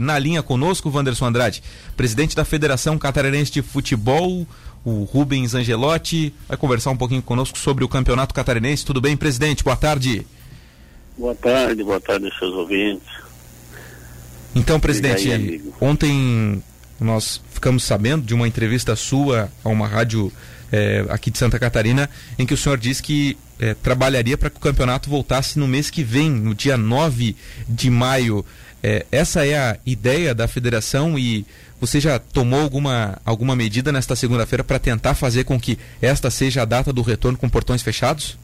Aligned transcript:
Na 0.00 0.18
linha 0.18 0.42
conosco, 0.42 0.88
Wanderson 0.88 1.26
Andrade, 1.26 1.62
presidente 1.94 2.34
da 2.34 2.46
Federação 2.46 2.96
Catarinense 2.96 3.52
de 3.52 3.60
Futebol, 3.60 4.46
o 4.82 5.04
Rubens 5.04 5.54
Angelotti, 5.54 6.32
vai 6.48 6.56
conversar 6.56 6.92
um 6.92 6.96
pouquinho 6.96 7.20
conosco 7.20 7.58
sobre 7.58 7.84
o 7.84 7.88
Campeonato 7.88 8.32
Catarinense. 8.32 8.86
Tudo 8.86 9.02
bem, 9.02 9.18
presidente? 9.18 9.62
Boa 9.62 9.76
tarde. 9.76 10.26
Boa 11.18 11.34
tarde, 11.34 11.84
boa 11.84 12.00
tarde, 12.00 12.32
seus 12.38 12.54
ouvintes. 12.54 13.06
Então, 14.54 14.80
presidente, 14.80 15.30
aí, 15.30 15.62
ontem 15.78 16.62
nós 16.98 17.42
ficamos 17.50 17.84
sabendo 17.84 18.24
de 18.24 18.32
uma 18.32 18.48
entrevista 18.48 18.96
sua 18.96 19.52
a 19.62 19.68
uma 19.68 19.86
rádio 19.86 20.32
é, 20.72 21.04
aqui 21.10 21.30
de 21.30 21.36
Santa 21.36 21.58
Catarina, 21.58 22.08
em 22.38 22.46
que 22.46 22.54
o 22.54 22.56
senhor 22.56 22.78
disse 22.78 23.02
que 23.02 23.36
é, 23.58 23.74
trabalharia 23.74 24.36
para 24.36 24.50
que 24.50 24.56
o 24.56 24.60
campeonato 24.60 25.08
voltasse 25.08 25.58
no 25.58 25.68
mês 25.68 25.90
que 25.90 26.02
vem, 26.02 26.30
no 26.30 26.54
dia 26.54 26.76
9 26.76 27.36
de 27.68 27.90
maio. 27.90 28.44
É, 28.82 29.06
essa 29.12 29.46
é 29.46 29.56
a 29.56 29.78
ideia 29.86 30.34
da 30.34 30.48
federação 30.48 31.18
e 31.18 31.46
você 31.80 32.00
já 32.00 32.18
tomou 32.18 32.60
alguma, 32.60 33.18
alguma 33.24 33.54
medida 33.56 33.92
nesta 33.92 34.16
segunda-feira 34.16 34.64
para 34.64 34.78
tentar 34.78 35.14
fazer 35.14 35.44
com 35.44 35.58
que 35.58 35.78
esta 36.00 36.30
seja 36.30 36.62
a 36.62 36.64
data 36.64 36.92
do 36.92 37.02
retorno 37.02 37.38
com 37.38 37.48
portões 37.48 37.82
fechados? 37.82 38.38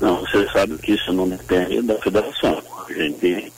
Não, 0.00 0.20
você 0.20 0.46
sabe 0.50 0.76
que 0.78 0.92
isso 0.92 1.12
não 1.12 1.28
depende 1.28 1.82
da 1.82 1.98
federação. 1.98 2.62
A 2.88 2.92
gente 2.92 3.52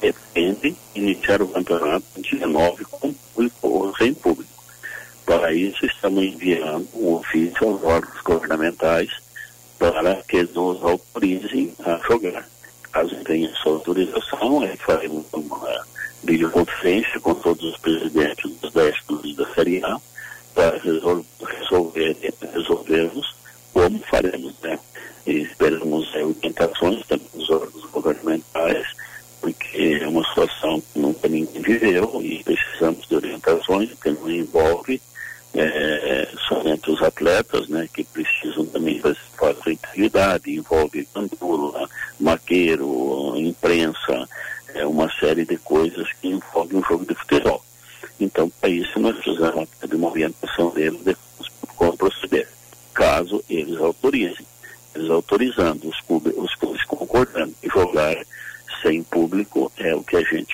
depende 0.00 0.76
iniciar 0.94 1.42
o 1.42 1.48
campeonato 1.48 2.04
dia 2.18 2.46
9 2.46 2.84
com 2.84 3.12
público 3.12 3.68
ou 3.68 3.96
sem 3.96 4.14
público. 4.14 4.50
Para 5.26 5.52
isso, 5.52 5.84
estamos 5.86 6.24
enviando 6.24 6.88
um 6.94 7.14
ofício 7.14 7.68
aos 7.68 7.82
órgãos 7.82 8.20
governamentais 8.22 9.10
para 9.80 10.14
que 10.28 10.42
nos 10.54 10.82
autorizem 10.84 11.72
a 11.84 11.98
jogar. 12.06 12.46
Caso 12.92 13.16
tenha 13.24 13.50
sua 13.54 13.72
autorização, 13.72 14.60
aí 14.60 14.76
faremos 14.76 15.24
uma 15.32 15.86
videoconferência 16.22 17.18
com 17.20 17.34
todos 17.34 17.64
os 17.64 17.78
presidentes 17.78 18.50
dos 18.58 18.72
10 18.74 19.00
clubes 19.00 19.36
da 19.36 19.46
Série 19.54 19.82
A 19.82 19.98
para 20.54 20.76
resolver, 20.76 22.16
resolvermos 22.52 23.34
como 23.72 23.98
faremos, 24.00 24.52
né? 24.62 24.78
E 25.26 25.42
esperamos 25.42 26.14
é, 26.14 26.24
orientações 26.24 27.06
também 27.06 27.26
dos 27.32 27.48
órgãos 27.48 27.84
governamentais, 27.86 28.86
porque 29.40 29.98
é 30.02 30.06
uma 30.06 30.24
situação 30.28 30.82
que 30.92 30.98
nunca 30.98 31.26
ninguém 31.26 31.62
viveu 31.62 32.20
e 32.22 32.44
precisamos 32.44 33.08
de 33.08 33.16
orientações 33.16 33.90
que 33.94 34.10
não 34.10 34.30
envolve 34.30 35.00
os 37.00 37.02
atletas, 37.02 37.68
né, 37.68 37.88
que 37.92 38.04
precisam 38.04 38.66
também 38.66 39.00
fazer 39.00 39.18
sua 39.36 39.50
atividade, 39.50 40.54
envolve 40.54 41.08
cantor, 41.12 41.88
maqueiro, 42.18 43.34
imprensa, 43.36 44.28
é 44.74 44.86
uma 44.86 45.10
série 45.18 45.44
de 45.44 45.56
coisas 45.56 46.12
que 46.20 46.28
envolvem 46.28 46.78
um 46.78 46.84
jogo 46.84 47.06
de 47.06 47.14
futebol. 47.14 47.64
Então, 48.20 48.50
para 48.60 48.68
isso, 48.68 49.00
nós 49.00 49.16
precisamos 49.16 49.68
de 49.88 49.96
uma 49.96 50.10
orientação 50.10 50.70
deles 50.70 51.02
de 51.02 51.16
como 51.76 51.96
proceder, 51.96 52.46
caso 52.92 53.42
eles 53.48 53.78
autorizem. 53.78 54.46
Eles 54.94 55.10
autorizando, 55.10 55.88
os 55.88 56.00
clubes, 56.00 56.34
os 56.36 56.54
clubes 56.56 56.84
concordando 56.84 57.54
e 57.62 57.68
jogar 57.68 58.16
sem 58.82 59.02
público 59.02 59.72
é 59.78 59.94
o 59.94 60.02
que 60.02 60.16
a 60.16 60.22
gente 60.22 60.49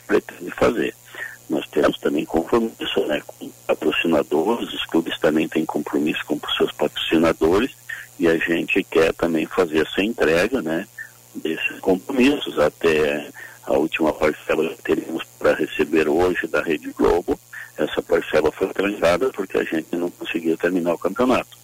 temos 1.97 1.99
também 1.99 2.25
compromisso 2.25 3.07
né, 3.07 3.23
com 3.27 3.51
patrocinadores, 3.67 4.73
os 4.73 4.85
clubes 4.87 5.19
também 5.19 5.49
têm 5.49 5.65
compromisso 5.65 6.25
com 6.27 6.35
os 6.43 6.57
seus 6.57 6.73
patrocinadores 6.73 7.73
e 8.19 8.29
a 8.29 8.37
gente 8.37 8.83
quer 8.85 9.13
também 9.15 9.47
fazer 9.47 9.87
essa 9.87 10.03
entrega 10.03 10.63
né, 10.63 10.87
desses 11.35 11.81
compromissos 11.81 12.59
até 12.59 13.29
a 13.65 13.73
última 13.75 14.13
parcela 14.13 14.69
que 14.69 14.83
teríamos 14.83 15.25
para 15.39 15.55
receber 15.55 16.09
hoje 16.09 16.47
da 16.47 16.63
Rede 16.63 16.93
Globo. 16.93 17.39
Essa 17.77 18.01
parcela 18.01 18.51
foi 18.53 18.69
atrasada 18.69 19.31
porque 19.31 19.59
a 19.59 19.65
gente 19.65 19.89
não 19.93 20.11
conseguia 20.11 20.57
terminar 20.57 20.95
o 20.95 20.99
campeonato. 20.99 21.57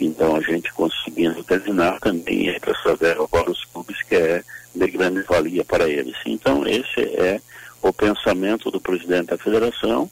Então 0.00 0.34
a 0.34 0.40
gente 0.40 0.72
conseguindo 0.72 1.44
terminar 1.44 2.00
também 2.00 2.48
é 2.48 2.58
para 2.58 2.74
saber 2.82 3.12
agora 3.12 3.50
os 3.50 3.64
clubes 3.66 4.02
que 4.02 4.16
é 4.16 4.42
de 4.74 4.86
grande 4.88 5.22
valia 5.22 5.64
para 5.64 5.88
eles. 5.88 6.16
Então 6.26 6.66
esse 6.66 7.00
é 7.00 7.40
o 7.82 7.92
pensamento 7.92 8.70
do 8.70 8.80
presidente 8.80 9.26
da 9.26 9.38
federação 9.38 10.10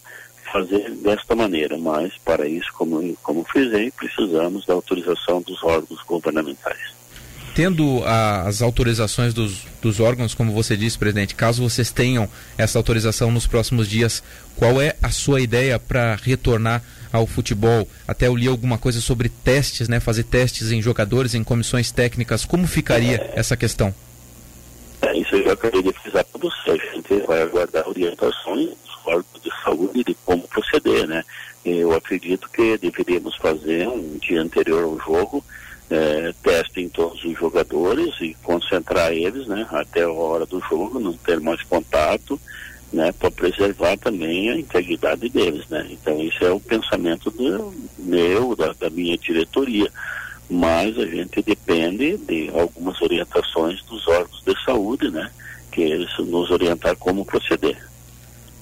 fazer 0.53 0.91
desta 0.97 1.35
maneira, 1.35 1.79
mas 1.79 2.13
para 2.25 2.47
isso, 2.47 2.73
como, 2.73 3.17
como 3.23 3.45
fizei, 3.45 3.91
precisamos 3.93 4.67
da 4.67 4.75
autorização 4.75 5.41
dos 5.41 5.63
órgãos 5.63 6.03
governamentais. 6.03 6.99
Tendo 7.55 8.03
a, 8.05 8.43
as 8.43 8.63
autorizações 8.63 9.35
dos, 9.35 9.67
dos 9.83 10.01
órgãos, 10.01 10.35
como 10.35 10.53
você 10.53 10.77
disse, 10.77 10.99
presidente, 10.99 11.35
caso 11.35 11.63
vocês 11.63 11.91
tenham 11.91 12.29
essa 12.57 12.79
autorização 12.79 13.31
nos 13.31 13.47
próximos 13.47 13.89
dias, 13.89 14.23
qual 14.57 14.81
é 14.81 14.97
a 15.03 15.11
sua 15.11 15.41
ideia 15.41 15.79
para 15.79 16.17
retornar 16.17 16.83
ao 17.13 17.27
futebol? 17.27 17.89
Até 18.07 18.29
eu 18.29 18.37
li 18.37 18.47
alguma 18.47 18.79
coisa 18.79 19.01
sobre 19.01 19.29
testes, 19.29 19.89
né? 19.89 19.99
Fazer 19.99 20.25
testes 20.25 20.71
em 20.71 20.81
jogadores, 20.81 21.35
em 21.35 21.43
comissões 21.43 21.91
técnicas. 21.91 22.45
Como 22.45 22.67
ficaria 22.69 23.31
essa 23.35 23.57
questão? 23.57 23.93
Isso 25.21 25.37
eu 25.37 25.45
já 25.45 25.53
acabei 25.53 25.83
de 25.83 25.93
para 25.93 26.25
você. 26.35 26.71
A 26.71 26.95
gente 26.95 27.27
vai 27.27 27.43
aguardar 27.43 27.89
orientações 27.89 28.69
dos 28.69 29.07
órgãos 29.07 29.43
de 29.43 29.51
saúde 29.63 30.05
de 30.05 30.15
como 30.25 30.47
proceder, 30.49 31.07
né? 31.07 31.25
Eu 31.65 31.93
acredito 31.95 32.49
que 32.51 32.79
deveríamos 32.79 33.37
fazer 33.37 33.87
um 33.89 34.17
dia 34.19 34.41
anterior 34.41 34.85
ao 34.85 34.99
jogo 34.99 35.45
é, 35.91 36.33
teste 36.43 36.81
em 36.81 36.89
todos 36.89 37.23
os 37.25 37.37
jogadores 37.37 38.15
e 38.21 38.35
concentrar 38.45 39.13
eles, 39.13 39.47
né, 39.49 39.67
até 39.71 40.03
a 40.03 40.11
hora 40.11 40.47
do 40.47 40.61
jogo, 40.61 41.01
não 41.01 41.13
ter 41.15 41.41
mais 41.41 41.63
contato, 41.65 42.41
né, 42.93 43.13
para 43.13 43.31
preservar 43.31 43.97
também 43.99 44.51
a 44.51 44.57
integridade 44.57 45.29
deles, 45.29 45.69
né. 45.69 45.87
Então 45.91 46.21
isso 46.21 46.45
é 46.45 46.51
o 46.51 46.61
pensamento 46.61 47.31
do 47.31 47.75
meu, 47.99 48.55
da, 48.55 48.73
da 48.73 48.89
minha 48.89 49.19
diretoria, 49.19 49.91
mas 50.51 50.99
a 50.99 51.07
gente 51.07 51.41
depende 51.43 52.17
de 52.19 52.51
algumas 52.53 53.01
orientações 53.01 53.83
dos 53.85 54.07
órgãos 54.09 54.43
de 54.45 54.65
saúde, 54.65 55.11
né, 55.11 55.31
que 55.71 55.81
eles 55.81 56.11
nos 56.19 56.51
orientar 56.51 56.97
como 56.97 57.25
proceder. 57.25 57.77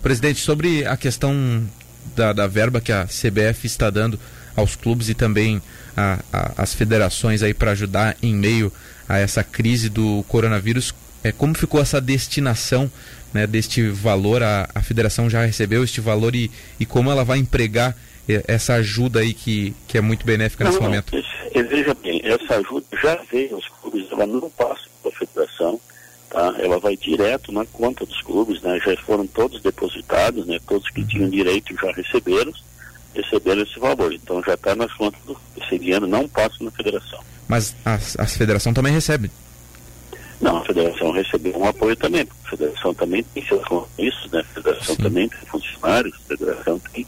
Presidente, 0.03 0.41
sobre 0.41 0.87
a 0.87 0.97
questão 0.97 1.67
da, 2.15 2.33
da 2.33 2.47
verba 2.47 2.81
que 2.81 2.93
a 2.93 3.07
CBF 3.07 3.67
está 3.67 3.89
dando 3.89 4.21
aos 4.55 4.77
clubes 4.77 5.09
e 5.09 5.15
também 5.15 5.63
as 6.57 6.75
federações 6.75 7.43
aí 7.43 7.53
para 7.53 7.73
ajudar 7.73 8.17
em 8.23 8.35
meio 8.35 8.73
a 9.09 9.19
essa 9.19 9.43
crise 9.43 9.89
do 9.89 10.25
coronavírus. 10.29 10.95
É, 11.25 11.33
como 11.33 11.57
ficou 11.57 11.81
essa 11.81 12.01
destinação 12.01 12.91
né, 13.33 13.47
deste 13.47 13.89
valor? 13.89 14.43
A, 14.43 14.69
a 14.73 14.83
federação 14.83 15.29
já 15.29 15.45
recebeu 15.45 15.83
este 15.83 16.01
valor 16.01 16.37
e, 16.37 16.51
e 16.79 16.87
como 16.87 17.11
ela 17.11 17.25
vai 17.25 17.39
empregar 17.39 17.97
é, 18.29 18.45
essa 18.47 18.75
ajuda 18.75 19.21
aí 19.21 19.35
que, 19.35 19.75
que 19.89 19.99
é 19.99 20.01
muito 20.01 20.25
benéfica 20.25 20.63
não, 20.63 20.71
nesse 20.71 20.81
não, 20.81 20.89
momento? 20.89 21.13
Veja 21.63 21.95
bem, 21.95 22.21
essa 22.25 22.57
ajuda 22.57 22.87
já 23.03 23.17
veio 23.31 23.55
aos 23.57 23.69
clubes, 23.69 24.07
ela 24.11 24.27
não 24.27 24.51
passa 24.51 24.83
pela 25.03 25.15
federação, 25.15 25.81
tá? 26.31 26.55
ela 26.59 26.79
vai 26.79 26.97
direto 26.97 27.53
na 27.53 27.65
conta 27.67 28.05
dos 28.05 28.21
clubes, 28.23 28.61
né? 28.63 28.79
já 28.81 28.97
foram 28.99 29.27
todos 29.27 29.63
depositados, 29.63 30.47
né? 30.47 30.59
todos 30.67 30.89
que 30.91 31.05
tinham 31.05 31.29
direito 31.29 31.75
já 31.81 31.93
receberam, 31.93 32.53
receberam 33.15 33.63
esse 33.63 33.79
valor. 33.79 34.13
Então 34.13 34.43
já 34.43 34.55
está 34.55 34.75
nas 34.75 34.93
contas 34.95 35.21
do 35.25 35.37
esse 35.71 35.93
ano 35.93 36.07
não 36.07 36.29
passa 36.29 36.57
na 36.61 36.71
federação. 36.71 37.21
Mas 37.47 37.75
a, 37.85 37.95
a 37.95 38.27
federação 38.27 38.73
também 38.73 38.93
recebe? 38.93 39.31
Não, 40.41 40.59
a 40.59 40.65
federação 40.65 41.11
recebeu 41.11 41.57
um 41.59 41.67
apoio 41.67 41.97
também. 41.97 42.27
A 42.45 42.51
federação 42.51 42.95
também 42.95 43.23
tem 43.23 43.45
seus 43.45 43.65
compromissos, 43.65 44.31
né? 44.31 44.41
A 44.41 44.55
federação 44.55 44.95
Sim. 44.95 45.03
também 45.03 45.29
tem 45.29 45.41
funcionários, 45.41 46.15
a 46.15 46.29
federação 46.29 46.79
tem 46.93 47.07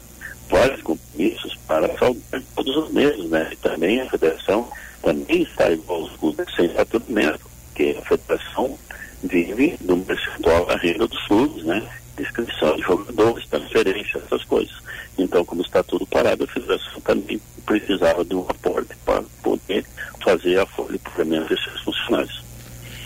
vários 0.49 0.81
compromissos 0.81 1.55
para 1.67 1.97
saudar 1.97 2.43
todos 2.55 2.75
os 2.75 2.91
meses, 2.91 3.29
né? 3.29 3.49
Também 3.81 3.99
a 3.99 4.07
federação 4.11 4.69
também 5.01 5.41
está 5.41 5.71
igual 5.71 6.01
aos 6.01 6.15
clubes 6.17 6.45
sem 6.55 6.69
faturamento, 6.69 7.49
porque 7.65 7.97
a 7.97 8.01
federação 8.05 8.77
vive 9.23 9.75
do 9.81 9.97
percentual 9.97 10.67
da 10.67 10.75
renda 10.75 11.07
dos 11.07 11.25
clubes, 11.25 11.63
né? 11.63 11.81
Descrição 12.15 12.75
de 12.75 12.83
jogadores, 12.83 13.47
transferência, 13.47 14.21
essas 14.23 14.43
coisas. 14.43 14.75
Então, 15.17 15.43
como 15.43 15.63
está 15.63 15.81
tudo 15.81 16.05
parado, 16.05 16.43
a 16.43 16.47
federação 16.47 17.01
também 17.01 17.41
precisava 17.65 18.23
de 18.23 18.35
um 18.35 18.45
aporte 18.47 18.95
para 19.03 19.23
poder 19.41 19.83
fazer 20.23 20.59
a 20.59 20.65
folha 20.67 20.91
de 20.91 20.99
pagamento 20.99 21.49
desses 21.49 21.81
funcionários. 21.81 22.43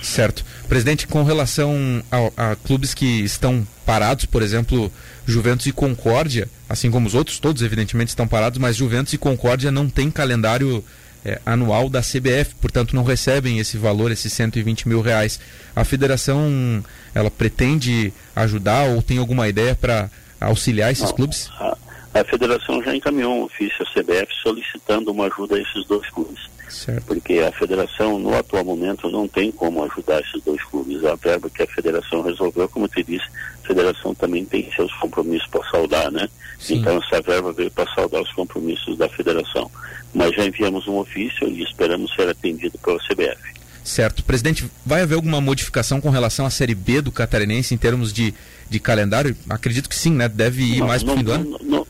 Certo. 0.04 0.46
Presidente, 0.68 1.08
com 1.08 1.24
relação 1.24 2.04
a, 2.12 2.52
a, 2.52 2.56
clubes 2.56 2.94
que 2.94 3.06
estão 3.24 3.66
parados, 3.86 4.26
por 4.26 4.42
exemplo, 4.42 4.92
Juventus 5.26 5.68
e 5.68 5.72
Concórdia, 5.72 6.50
assim 6.68 6.90
como 6.90 7.08
os 7.08 7.14
outros, 7.14 7.40
todos 7.40 7.62
evidentemente 7.62 8.10
estão 8.10 8.28
parados, 8.28 8.58
mas 8.58 8.76
Juventus 8.76 9.14
e 9.14 9.18
Concórdia 9.18 9.72
não 9.72 9.88
têm 9.88 10.10
calendário 10.10 10.84
é, 11.24 11.40
anual 11.46 11.90
da 11.90 12.02
CBF, 12.02 12.56
portanto 12.62 12.96
não 12.96 13.04
recebem 13.04 13.60
esse 13.60 13.78
valor, 13.78 14.12
esses 14.12 14.32
120 14.32 14.88
mil 14.88 15.02
reais. 15.02 15.40
A 15.76 15.84
federação, 15.84 16.84
ela 17.14 17.32
pretende 17.32 18.14
ajudar 18.36 18.90
ou 18.90 19.02
tem 19.02 19.18
alguma 19.18 19.48
ideia 19.48 19.76
para 19.76 20.10
auxiliar 20.40 20.92
esses 20.92 21.06
não, 21.06 21.14
clubes? 21.16 21.50
A, 21.60 21.78
a 22.14 22.24
federação 22.24 22.82
já 22.84 22.96
encaminhou 22.96 23.34
um 23.34 23.44
ofício 23.44 23.84
à 23.84 23.92
CBF 23.92 24.34
solicitando 24.42 25.12
uma 25.12 25.26
ajuda 25.26 25.56
a 25.56 25.62
esses 25.62 25.86
dois 25.88 26.10
clubes. 26.12 26.55
Certo. 26.76 27.06
Porque 27.06 27.40
a 27.40 27.52
federação, 27.54 28.20
no 28.20 28.36
atual 28.36 28.66
momento, 28.66 29.10
não 29.10 29.30
tem 29.30 29.50
como 29.50 29.84
ajudar 29.86 30.20
esses 30.20 30.44
dois 30.44 30.62
clubes. 30.64 31.04
A 31.06 31.16
verba 31.16 31.50
que 31.50 31.64
a 31.64 31.68
federação 31.68 32.22
resolveu, 32.22 32.68
como 32.68 32.86
eu 32.86 32.90
te 32.90 33.02
disse, 33.02 33.26
a 33.64 33.68
federação 33.68 34.14
também 34.14 34.44
tem 34.44 34.70
seus 34.76 34.94
compromissos 34.96 35.48
para 35.48 35.64
saudar, 35.72 36.12
né? 36.12 36.28
Sim. 36.60 36.76
Então 36.76 37.02
essa 37.02 37.22
verba 37.22 37.54
veio 37.54 37.72
para 37.72 37.90
saudar 37.94 38.22
os 38.22 38.32
compromissos 38.34 38.98
da 38.98 39.08
federação. 39.08 39.72
Mas 40.14 40.36
já 40.36 40.46
enviamos 40.46 40.86
um 40.86 40.98
ofício 40.98 41.48
e 41.48 41.64
esperamos 41.64 42.14
ser 42.14 42.28
atendido 42.28 42.78
pela 42.80 43.00
CBF. 43.00 43.56
Certo. 43.84 44.24
Presidente, 44.24 44.70
vai 44.86 45.02
haver 45.02 45.16
alguma 45.16 45.40
modificação 45.40 46.02
com 46.02 46.10
relação 46.10 46.46
à 46.46 46.50
Série 46.50 46.76
B 46.76 47.02
do 47.02 47.12
Catarinense 47.12 47.74
em 47.74 47.78
termos 47.78 48.12
de, 48.12 48.34
de 48.70 48.80
calendário? 48.80 49.38
Acredito 49.48 49.88
que 49.88 49.96
sim, 49.96 50.12
né? 50.12 50.28
Deve 50.28 50.64
ir 50.64 50.80
não, 50.80 50.88
mais 50.88 51.04
para 51.04 51.14
o 51.14 51.18
fim 51.18 51.24
do 51.24 51.32
ano? 51.32 51.60
Não, 51.62 51.85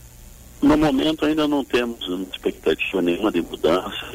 no 0.66 0.78
momento 0.78 1.26
ainda 1.26 1.48
não 1.48 1.64
temos 1.64 2.00
expectativa 2.32 3.02
nenhuma 3.02 3.32
de 3.32 3.42
mudança, 3.42 4.06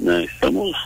né? 0.00 0.24
Estamos 0.24 0.76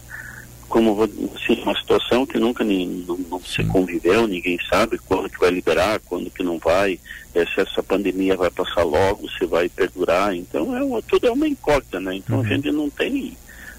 como 0.69 1.05
assim, 1.05 1.63
uma 1.63 1.79
situação 1.79 2.27
que 2.27 2.39
nunca 2.39 2.63
nem, 2.65 2.87
não, 3.07 3.17
não 3.31 3.41
se 3.41 3.65
conviveu, 3.65 4.27
ninguém 4.27 4.59
sabe 4.69 4.99
quando 4.99 5.31
que 5.31 5.39
vai 5.39 5.51
liberar, 5.51 6.01
quando 6.01 6.31
que 6.31 6.43
não 6.43 6.59
vai, 6.59 6.99
é, 7.35 7.47
se 7.47 7.61
essa 7.61 7.83
pandemia 7.83 8.37
vai 8.37 8.51
passar 8.51 8.83
logo, 8.83 9.31
se 9.31 9.47
vai 9.47 9.69
perdurar, 9.69 10.35
então 10.35 10.77
é 10.77 10.83
uma, 10.83 11.01
tudo 11.01 11.29
é 11.29 11.31
uma 11.31 11.49
incógnita, 11.49 12.01
né? 12.01 12.17
Então 12.17 12.37
uhum. 12.37 12.45
a 12.45 12.49
gente 12.49 12.71
não 12.71 12.91
tem 12.91 13.37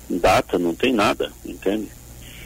data, 0.10 0.58
não 0.58 0.74
tem 0.74 0.94
nada, 0.94 1.32
entende? 1.46 1.90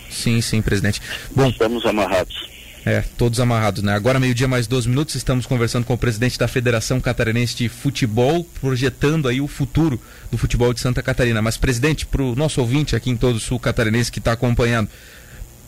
Sim, 0.10 0.42
sim, 0.42 0.62
presidente. 0.62 1.02
Bom, 1.34 1.48
estamos 1.48 1.86
amarrados. 1.86 2.50
É, 2.84 3.04
todos 3.16 3.40
amarrados, 3.40 3.84
né? 3.84 3.94
Agora, 3.94 4.20
meio-dia 4.20 4.48
mais 4.48 4.66
12 4.66 4.90
minutos, 4.90 5.14
estamos 5.14 5.46
conversando 5.46 5.86
com 5.86 5.94
o 5.94 5.98
presidente 5.98 6.40
da 6.40 6.48
Federação 6.48 7.00
Catarinense 7.00 7.56
de 7.56 7.70
Futebol, 7.70 8.44
projetando 8.60 9.28
aí 9.28 9.40
o 9.40 9.48
futuro 9.48 10.02
do 10.32 10.38
futebol 10.38 10.74
de 10.74 10.82
Santa 10.82 11.04
Catarina. 11.04 11.44
Mas, 11.44 11.58
presidente, 11.58 12.08
para 12.08 12.24
o 12.24 12.36
nosso 12.36 12.60
ouvinte 12.60 12.96
aqui 12.96 13.12
em 13.12 13.16
todo 13.16 13.36
o 13.36 13.40
sul 13.40 13.60
catarinense 13.60 14.12
que 14.12 14.18
está 14.18 14.32
acompanhando, 14.32 14.90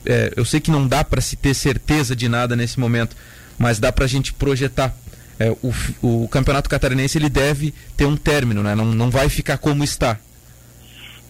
é, 0.06 0.34
eu 0.36 0.44
sei 0.44 0.60
que 0.60 0.72
não 0.72 0.88
dá 0.88 1.04
para 1.04 1.22
se 1.22 1.36
ter 1.36 1.54
certeza 1.54 2.16
de 2.16 2.28
nada 2.28 2.56
nesse 2.56 2.80
momento, 2.80 3.16
mas 3.60 3.80
dá 3.80 3.92
para 3.92 4.06
a 4.06 4.08
gente 4.08 4.34
projetar. 4.34 4.96
É, 5.40 5.52
o, 5.52 5.74
o 6.02 6.28
campeonato 6.30 6.68
catarinense 6.68 7.18
ele 7.18 7.30
deve 7.30 7.76
ter 7.96 8.06
um 8.06 8.18
término, 8.18 8.64
né? 8.64 8.74
Não, 8.74 8.86
não 8.86 9.12
vai 9.12 9.30
ficar 9.30 9.60
como 9.60 9.84
está. 9.84 10.20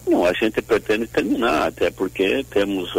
Não, 0.06 0.24
a 0.24 0.32
gente 0.32 0.60
pretende 0.62 1.06
terminar, 1.06 1.68
até 1.68 1.90
porque 1.90 2.44
temos. 2.50 2.90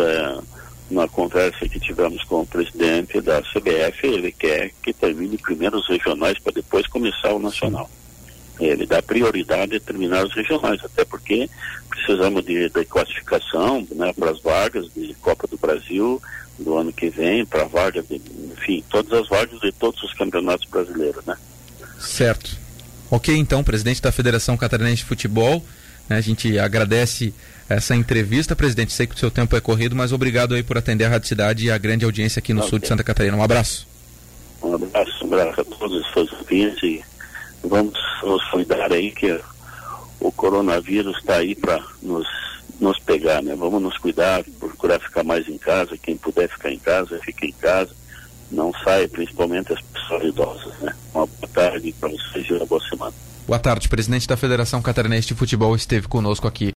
Na 0.90 1.08
conversa 1.08 1.68
que 1.68 1.80
tivemos 1.80 2.24
com 2.26 2.42
o 2.42 2.46
presidente 2.46 3.20
da 3.20 3.42
CBF, 3.42 4.06
ele 4.06 4.32
quer 4.32 4.72
que 4.84 4.94
termine 4.94 5.38
primeiro 5.38 5.78
os 5.78 5.88
regionais 5.88 6.38
para 6.38 6.54
depois 6.54 6.86
começar 6.86 7.34
o 7.34 7.40
nacional. 7.40 7.90
Ele 8.60 8.86
dá 8.86 9.02
prioridade 9.02 9.76
a 9.76 9.80
terminar 9.80 10.24
os 10.24 10.34
regionais, 10.34 10.80
até 10.84 11.04
porque 11.04 11.50
precisamos 11.90 12.46
de, 12.46 12.70
de 12.70 12.86
classificação 12.86 13.86
né, 13.96 14.14
para 14.14 14.32
as 14.32 14.42
vagas 14.42 14.86
de 14.94 15.14
Copa 15.16 15.48
do 15.48 15.58
Brasil 15.58 16.22
do 16.58 16.78
ano 16.78 16.94
que 16.94 17.10
vem, 17.10 17.46
para 17.46 17.66
vagas, 17.66 18.08
de, 18.08 18.22
enfim, 18.54 18.84
todas 18.90 19.12
as 19.12 19.28
vagas 19.28 19.60
de 19.60 19.72
todos 19.72 20.02
os 20.04 20.14
campeonatos 20.14 20.70
brasileiros, 20.70 21.26
né? 21.26 21.36
Certo. 22.00 22.58
Ok, 23.12 23.36
então, 23.36 23.64
presidente 23.64 24.02
da 24.02 24.12
Federação 24.12 24.56
Catarinense 24.56 24.98
de 24.98 25.06
Futebol, 25.06 25.64
a 26.10 26.22
gente 26.22 26.58
agradece 26.60 27.34
essa 27.68 27.96
entrevista, 27.96 28.56
presidente. 28.56 28.94
Sei 28.94 29.08
que 29.08 29.16
o 29.16 29.18
seu 29.18 29.32
tempo 29.32 29.56
é 29.56 29.62
corrido, 29.62 29.96
mas 29.96 30.12
obrigado 30.12 30.54
aí 30.54 30.64
por 30.64 30.78
atender 30.78 31.06
a 31.06 31.10
Rádio 31.10 31.28
Cidade 31.28 31.66
e 31.66 31.72
a 31.72 31.78
grande 31.78 32.06
audiência 32.06 32.40
aqui 32.40 32.54
no 32.54 32.60
okay. 32.60 32.70
sul 32.70 32.80
de 32.80 32.88
Santa 32.88 33.04
Catarina. 33.04 33.36
Um 33.36 33.44
abraço. 33.44 33.88
Um 34.62 34.76
abraço, 34.76 35.26
um 35.26 35.34
abraço 35.34 35.62
a 35.62 35.66
todos 35.66 36.06
os 36.06 36.14
seus 36.14 36.32
ouvintes 36.34 36.82
e 36.84 37.04
vamos 37.64 38.00
nos 38.24 38.44
cuidar 38.50 38.92
aí 38.92 39.12
que 39.12 39.40
o 40.20 40.32
coronavírus 40.32 41.18
está 41.18 41.38
aí 41.38 41.56
para 41.56 41.84
nos, 42.02 42.28
nos 42.80 43.00
pegar, 43.00 43.42
né? 43.42 43.56
Vamos 43.56 43.82
nos 43.82 43.98
cuidar, 43.98 44.44
procurar 44.60 45.00
ficar 45.00 45.24
mais 45.24 45.48
em 45.48 45.58
casa. 45.58 45.98
Quem 45.98 46.18
puder 46.18 46.50
ficar 46.50 46.72
em 46.72 46.80
casa, 46.80 47.20
fique 47.24 47.48
em 47.48 47.54
casa. 47.54 47.92
Não 48.52 48.72
saia, 48.84 49.08
principalmente 49.08 49.74
as 49.74 49.82
pessoas 49.82 50.24
idosas, 50.24 50.80
né? 50.80 50.96
Uma 51.14 51.26
boa 51.26 51.52
tarde 51.54 51.94
para 52.00 52.10
vocês 52.10 52.48
e 52.48 52.54
uma 52.54 52.66
boa 52.66 52.82
semana. 52.88 53.14
Boa 53.48 53.60
tarde, 53.60 53.88
presidente 53.88 54.28
da 54.28 54.36
Federação 54.36 54.82
Catarinense 54.82 55.28
de 55.28 55.36
Futebol 55.36 55.76
esteve 55.76 56.08
conosco 56.08 56.48
aqui 56.48 56.74